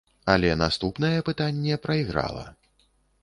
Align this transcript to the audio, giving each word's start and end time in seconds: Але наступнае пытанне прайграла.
Але 0.33 0.49
наступнае 0.61 1.17
пытанне 1.27 1.77
прайграла. 1.85 2.45